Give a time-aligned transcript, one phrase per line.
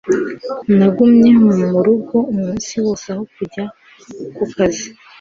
[0.77, 1.31] Nagumye
[1.73, 3.63] murugo umunsi wose aho kujya
[4.35, 4.87] ku kazi.